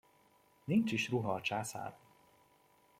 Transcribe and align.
Nincs 0.63 0.91
is 0.93 1.09
ruha 1.09 1.33
a 1.33 1.41
császáron! 1.41 1.97